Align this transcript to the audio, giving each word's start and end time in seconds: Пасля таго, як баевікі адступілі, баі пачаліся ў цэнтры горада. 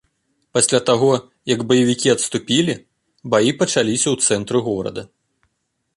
Пасля 0.57 0.79
таго, 0.89 1.09
як 1.53 1.59
баевікі 1.73 2.13
адступілі, 2.15 2.73
баі 3.35 3.51
пачаліся 3.63 4.07
ў 4.13 4.29
цэнтры 4.29 4.59
горада. 4.71 5.03